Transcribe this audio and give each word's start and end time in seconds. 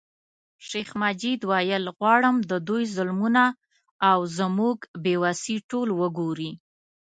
شیخ 0.67 0.89
مجید 1.01 1.39
ویل 1.49 1.83
غواړم 1.97 2.35
د 2.49 2.51
دوی 2.67 2.83
ظلمونه 2.95 3.43
او 4.09 4.19
زموږ 4.37 4.77
بې 5.03 5.15
وسي 5.23 5.57
ټول 5.69 5.87
وګوري. 5.99 6.51